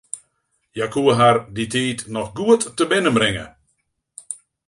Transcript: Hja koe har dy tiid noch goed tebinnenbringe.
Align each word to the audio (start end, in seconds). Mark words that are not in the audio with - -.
Hja 0.75 0.87
koe 0.93 1.13
har 1.19 1.35
dy 1.55 1.65
tiid 1.73 1.99
noch 2.15 2.31
goed 2.39 2.61
tebinnenbringe. 2.77 3.45